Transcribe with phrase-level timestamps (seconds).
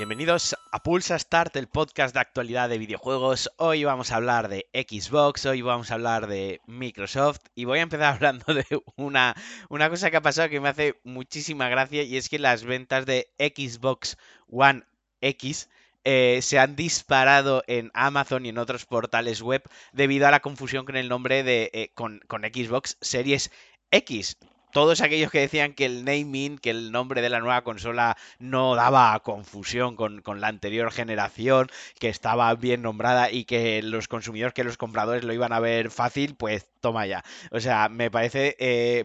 [0.00, 3.50] Bienvenidos a Pulsa Start, el podcast de actualidad de videojuegos.
[3.58, 7.82] Hoy vamos a hablar de Xbox, hoy vamos a hablar de Microsoft y voy a
[7.82, 8.64] empezar hablando de
[8.96, 9.34] una,
[9.68, 13.06] una cosa que ha pasado que me hace muchísima gracia y es que las ventas
[13.06, 14.16] de Xbox
[14.48, 14.84] One
[15.20, 15.68] X
[16.04, 19.62] eh, se han disparado en Amazon y en otros portales web
[19.92, 23.50] debido a la confusión con el nombre de eh, con, con Xbox Series
[23.90, 24.36] X.
[24.72, 28.76] Todos aquellos que decían que el naming, que el nombre de la nueva consola no
[28.76, 31.66] daba confusión con, la anterior generación,
[31.98, 35.90] que estaba bien nombrada y que los consumidores, que los compradores lo iban a ver
[35.90, 37.22] fácil, pues toma ya.
[37.50, 39.04] O sea, me parece, eh,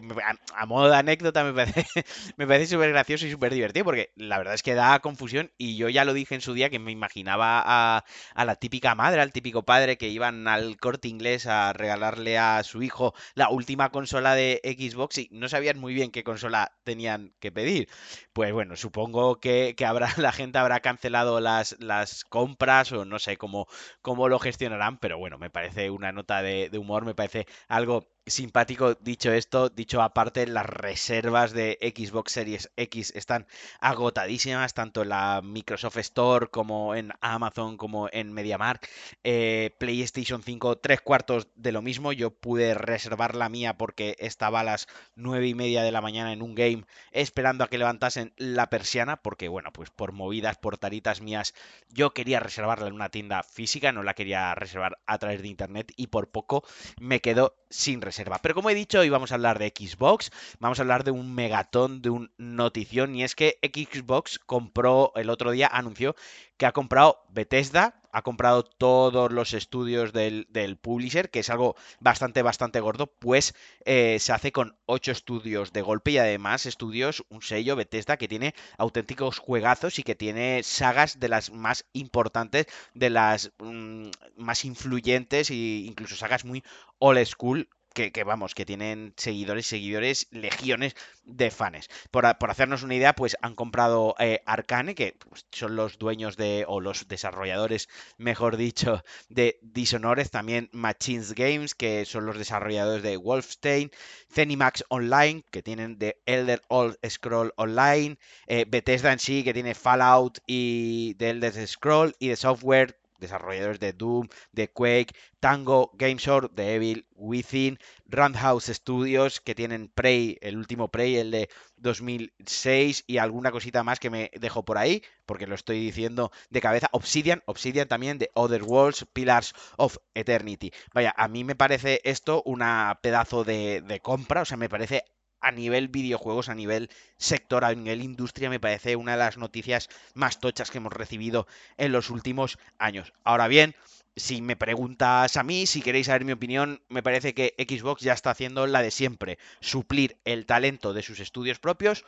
[0.54, 1.84] a, modo de anécdota, me parece,
[2.36, 5.76] me parece súper gracioso y súper divertido, porque la verdad es que da confusión y
[5.76, 8.04] yo ya lo dije en su día que me imaginaba a,
[8.34, 12.62] a la típica madre, al típico padre que iban al corte inglés a regalarle a
[12.62, 17.32] su hijo la última consola de Xbox y no sabían muy bien qué consola tenían
[17.40, 17.88] que pedir.
[18.32, 23.36] Pues bueno, supongo que, habrá, la gente habrá cancelado las, las compras o no sé
[23.36, 23.66] cómo,
[24.02, 28.94] cómo lo gestionarán, pero bueno, me parece una nota de humor, me parece algo simpático
[28.94, 33.46] dicho esto, dicho aparte, las reservas de Xbox Series X están
[33.80, 38.88] agotadísimas, tanto en la Microsoft Store como en Amazon, como en MediaMark.
[39.22, 42.12] Eh, PlayStation 5, tres cuartos de lo mismo.
[42.12, 46.32] Yo pude reservar la mía porque estaba a las nueve y media de la mañana
[46.32, 50.78] en un game esperando a que levantasen la persiana, porque bueno, pues por movidas, por
[50.78, 51.54] taritas mías,
[51.88, 55.92] yo quería reservarla en una tienda física, no la quería reservar a través de internet
[55.96, 56.64] y por poco
[57.00, 58.38] me quedo sin reserva.
[58.42, 61.34] Pero como he dicho, hoy vamos a hablar de Xbox, vamos a hablar de un
[61.34, 66.16] megatón, de un notición, y es que Xbox compró, el otro día anunció
[66.56, 72.40] que ha comprado Bethesda, ha comprado todos los estudios del, publisher, que es algo bastante,
[72.40, 73.54] bastante gordo, pues
[73.84, 78.26] eh, se hace con ocho estudios de golpe y además estudios, un sello Bethesda que
[78.26, 84.64] tiene auténticos juegazos y que tiene sagas de las más importantes, de las mm, más
[84.64, 86.64] influyentes e incluso sagas muy
[86.98, 91.88] old school que, vamos, que tienen seguidores, seguidores, legiones de fans.
[92.10, 96.66] Por, hacernos una idea, pues han comprado eh, Arcane, que pues, son los dueños de,
[96.68, 103.16] o los desarrolladores, mejor dicho, de Dishonored, también Machines Games, que son los desarrolladores de
[103.16, 103.90] Wolfstein,
[104.30, 109.74] Zenimax Online, que tienen de Elder Old Scroll Online, eh, Bethesda en sí, que tiene
[109.74, 116.48] Fallout y de Elder Scroll, y de software desarrolladores de Doom, de Quake, Tango, Gameshore,
[116.52, 123.18] de Evil, Within, Roundhouse Studios, que tienen Prey, el último Prey, el de 2006, y
[123.18, 126.88] alguna cosita más que me dejo por ahí, porque lo estoy diciendo de cabeza.
[126.92, 130.72] Obsidian, Obsidian también de Other Worlds, Pillars of Eternity.
[130.94, 135.04] Vaya, a mí me parece esto una pedazo de, de compra, o sea, me parece
[135.40, 139.88] a nivel videojuegos, a nivel sector, a nivel industria, me parece una de las noticias
[140.14, 143.12] más tochas que hemos recibido en los últimos años.
[143.24, 143.74] Ahora bien,
[144.16, 148.14] si me preguntas a mí, si queréis saber mi opinión, me parece que Xbox ya
[148.14, 152.04] está haciendo la de siempre, suplir el talento de sus estudios propios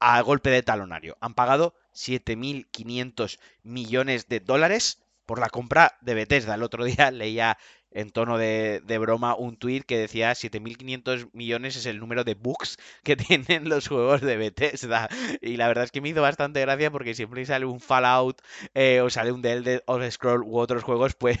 [0.00, 1.16] a golpe de talonario.
[1.20, 6.54] Han pagado 7.500 millones de dólares por la compra de Bethesda.
[6.54, 7.58] El otro día leía
[7.90, 12.78] en tono de, broma un tweet que decía 7.500 millones es el número de bugs
[13.02, 15.08] que tienen los juegos de Bethesda.
[15.40, 18.42] Y la verdad es que me hizo bastante gracia porque siempre sale un Fallout
[18.74, 21.38] eh, o sale un The Elder Scroll u otros juegos, pues,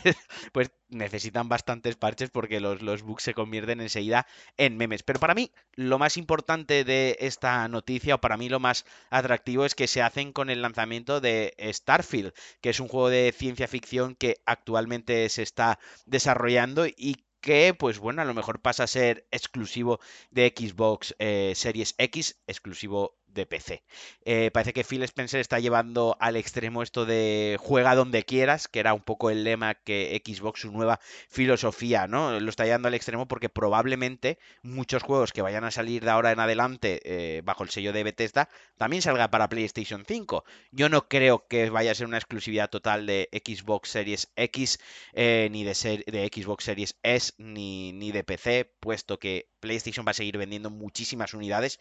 [0.52, 4.26] pues necesitan bastantes parches porque los, los bugs se convierten enseguida
[4.56, 5.02] en memes.
[5.02, 9.64] Pero para mí lo más importante de esta noticia o para mí lo más atractivo
[9.64, 13.68] es que se hacen con el lanzamiento de Starfield, que es un juego de ciencia
[13.68, 18.88] ficción que actualmente se está desarrollando y que, pues bueno, a lo mejor pasa a
[18.88, 20.00] ser exclusivo
[20.30, 23.82] de Xbox eh, Series X, exclusivo de PC.
[24.26, 28.80] Eh, parece que Phil Spencer está llevando al extremo esto de juega donde quieras, que
[28.80, 31.00] era un poco el lema que Xbox, su nueva
[31.30, 32.38] filosofía, ¿no?
[32.38, 36.32] Lo está llevando al extremo porque probablemente muchos juegos que vayan a salir de ahora
[36.32, 40.44] en adelante eh, bajo el sello de Bethesda también salga para PlayStation 5.
[40.72, 44.78] Yo no creo que vaya a ser una exclusividad total de Xbox Series X,
[45.12, 50.06] eh, ni de, ser, de Xbox Series S, ni, ni de PC, puesto que PlayStation
[50.06, 51.78] va a seguir vendiendo muchísimas unidades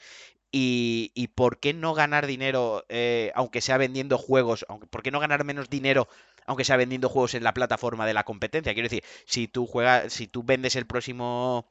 [0.52, 5.44] y, por qué no ganar dinero, eh, aunque sea vendiendo juegos, por qué no ganar
[5.44, 6.08] menos dinero,
[6.46, 8.74] aunque sea vendiendo juegos en la plataforma de la competencia.
[8.74, 11.68] Quiero decir, si tú juegas, si tú vendes el próximo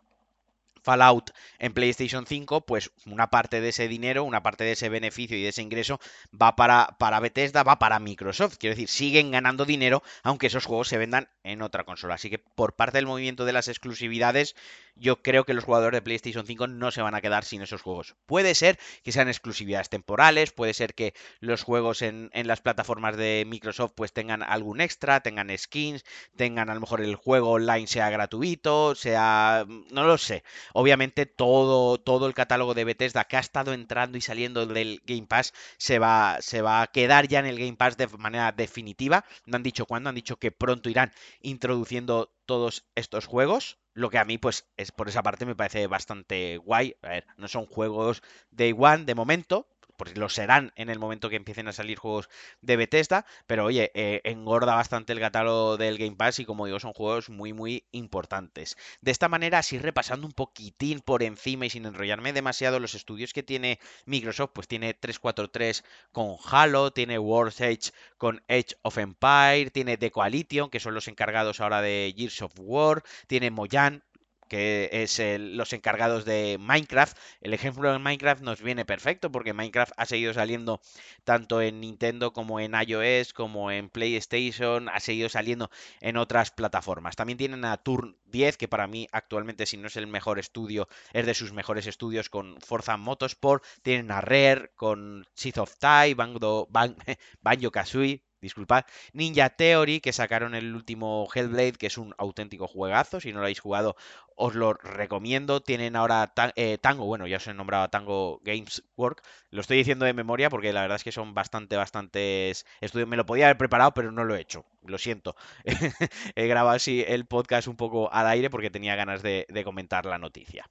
[0.87, 5.37] Fallout en PlayStation 5, pues una parte de ese dinero, una parte de ese beneficio
[5.37, 5.99] y de ese ingreso
[6.31, 8.56] va para, para Bethesda, va para Microsoft.
[8.58, 12.14] Quiero decir, siguen ganando dinero aunque esos juegos se vendan en otra consola.
[12.14, 14.55] Así que por parte del movimiento de las exclusividades,
[14.96, 17.82] yo creo que los jugadores de PlayStation 5 no se van a quedar sin esos
[17.82, 18.16] juegos.
[18.26, 23.44] Puede ser que sean exclusividades temporales, puede ser que los juegos en, las plataformas de
[23.46, 26.04] Microsoft pues tengan algún extra, tengan skins,
[26.37, 29.64] tengan a lo mejor el juego online sea gratuito, sea...
[29.90, 30.43] no lo sé.
[30.72, 35.26] Obviamente todo, todo el catálogo de Bethesda que ha estado entrando y saliendo del Game
[35.26, 39.25] Pass se va, se va a quedar ya en el Game Pass de manera definitiva.
[39.44, 41.12] No han dicho cuándo, han dicho que pronto irán
[41.43, 43.78] introduciendo todos estos juegos.
[43.96, 46.96] Lo que a mí, pues, es por esa parte me parece bastante guay.
[47.02, 51.28] A ver, no son juegos Day One de momento, porque lo serán en el momento
[51.28, 52.28] que empiecen a salir juegos
[52.60, 56.81] de Bethesda, pero oye, eh, engorda bastante el catálogo del Game Pass y como digo,
[56.81, 58.76] son juegos muy, muy importantes.
[59.00, 63.32] De esta manera, así repasando un poquitín por encima y sin enrollarme demasiado los estudios
[63.32, 69.70] que tiene Microsoft, pues tiene 343 con Halo, tiene World Edge con Edge of Empire,
[69.70, 74.02] tiene The Coalition, que son los encargados ahora de Gears of War, tiene Moyan,
[74.48, 77.16] que es los encargados de Minecraft.
[77.40, 80.81] El ejemplo de Minecraft nos viene perfecto porque Minecraft ha seguido saliendo
[81.25, 85.70] tanto en Nintendo como en iOS, como en PlayStation, ha seguido saliendo
[86.00, 87.16] en otras plataformas.
[87.16, 90.88] También tienen a Turn 10, que para mí actualmente si no es el mejor estudio,
[91.12, 93.64] es de sus mejores estudios con Forza Motorsport.
[93.82, 96.69] Tienen a Rare con Seath of Tai, Banjo,
[97.43, 103.20] Banjo Kazooie, disculpad, Ninja Theory, que sacaron el último Hellblade, que es un auténtico juegazo.
[103.20, 103.96] Si no lo habéis jugado,
[104.37, 105.60] os lo recomiendo.
[105.60, 109.22] Tienen ahora eh, Tango, bueno, ya os he nombrado Tango Games Work.
[109.50, 113.08] Lo estoy diciendo de memoria porque la verdad es que son bastante, bastantes estudios.
[113.08, 114.64] Me lo podía haber preparado, pero no lo he hecho.
[114.84, 115.37] Lo siento.
[116.34, 120.19] he grabado así el podcast un poco al aire porque tenía ganas de comentar la
[120.19, 120.69] noticia.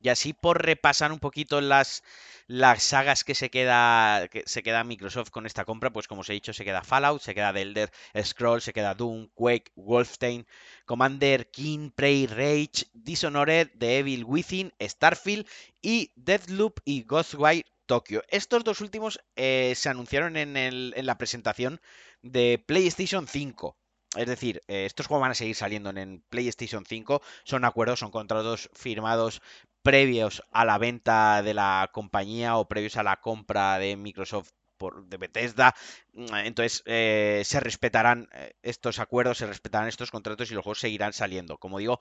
[0.00, 2.02] Y así por repasar un poquito las,
[2.46, 6.30] las sagas que se queda que se queda Microsoft con esta compra, pues como os
[6.30, 7.90] he dicho, se queda Fallout, se queda The Elder
[8.22, 10.46] Scrolls, se queda Doom, Quake, Wolfenstein,
[10.84, 15.46] Commander King, Prey, Rage, Dishonored, The Evil Within, Starfield
[15.82, 18.22] y Deathloop y Ghostwire Tokyo.
[18.28, 21.80] Estos dos últimos eh, se anunciaron en, el, en la presentación
[22.22, 23.76] de PlayStation 5.
[24.16, 27.20] Es decir, eh, estos juegos van a seguir saliendo en PlayStation 5.
[27.44, 29.42] Son acuerdos, son contratos firmados
[29.82, 35.06] previos a la venta de la compañía o previos a la compra de Microsoft por,
[35.06, 35.74] de Bethesda.
[36.14, 40.80] Mm, entonces eh, se respetarán eh, estos acuerdos, se respetarán estos contratos y los juegos
[40.80, 41.58] seguirán saliendo.
[41.58, 42.00] Como digo,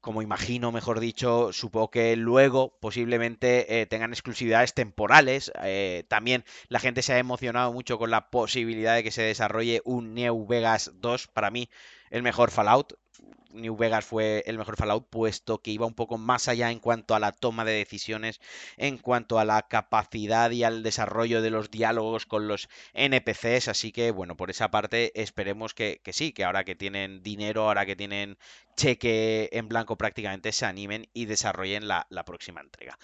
[0.00, 5.52] como imagino, mejor dicho, supongo que luego posiblemente eh, tengan exclusividades temporales.
[6.08, 10.14] también la gente se ha emocionado mucho con la posibilidad de que se desarrolle un
[10.14, 11.28] New Vegas 2.
[11.28, 11.70] Para mí,
[12.10, 12.94] el mejor Fallout.
[13.50, 17.14] New Vegas fue el mejor Fallout, puesto que iba un poco más allá en cuanto
[17.14, 18.40] a la toma de decisiones,
[18.76, 23.68] en cuanto a la capacidad y al desarrollo de los diálogos con los NPCs.
[23.68, 27.62] Así que, bueno, por esa parte esperemos que, que sí, que ahora que tienen dinero,
[27.64, 28.38] ahora que tienen
[28.76, 32.98] cheque en blanco prácticamente, se animen y desarrollen la, la próxima entrega.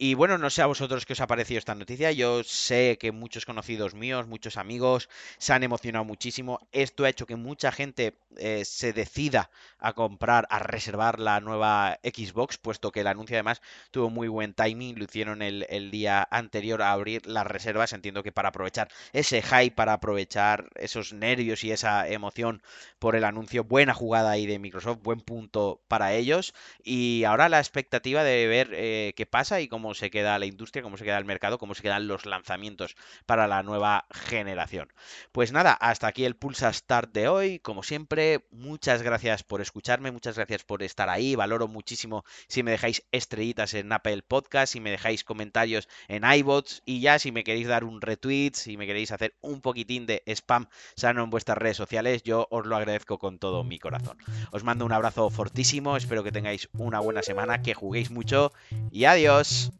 [0.00, 2.12] Y bueno, no sé a vosotros qué os ha parecido esta noticia.
[2.12, 5.08] Yo sé que muchos conocidos míos, muchos amigos
[5.38, 6.60] se han emocionado muchísimo.
[6.70, 11.98] Esto ha hecho que mucha gente eh, se decida a comprar, a reservar la nueva
[12.04, 13.60] Xbox, puesto que el anuncio además
[13.90, 14.96] tuvo muy buen timing.
[14.96, 17.92] Lo hicieron el, día anterior a abrir las reservas.
[17.92, 22.62] Entiendo que para aprovechar ese hype, para aprovechar esos nervios y esa emoción
[23.00, 23.64] por el anuncio.
[23.64, 26.54] Buena jugada ahí de Microsoft, buen punto para ellos.
[26.84, 30.84] Y ahora la expectativa de ver eh, qué pasa y cómo se queda la industria,
[30.84, 32.94] cómo se queda el mercado, cómo se quedan los lanzamientos
[33.26, 34.92] para la nueva generación.
[35.32, 37.58] Pues nada, hasta aquí el Pulsa Start de hoy.
[37.58, 39.60] Como siempre, muchas gracias por
[40.12, 41.34] muchas gracias por estar ahí.
[41.34, 46.82] Valoro muchísimo si me dejáis estrellitas en Apple Podcast, si me dejáis comentarios en iBots
[46.84, 50.22] y ya si me queréis dar un retweet, si me queréis hacer un poquitín de
[50.26, 50.66] spam
[50.96, 54.18] sano en vuestras redes sociales, yo os lo agradezco con todo mi corazón.
[54.50, 58.52] Os mando un abrazo fortísimo, espero que tengáis una buena semana, que juguéis mucho
[58.90, 59.70] y adiós.